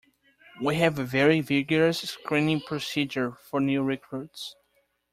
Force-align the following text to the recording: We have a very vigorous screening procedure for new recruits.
We 0.59 0.77
have 0.77 0.97
a 0.97 1.03
very 1.03 1.41
vigorous 1.41 1.99
screening 1.99 2.61
procedure 2.61 3.33
for 3.51 3.59
new 3.61 3.83
recruits. 3.83 4.55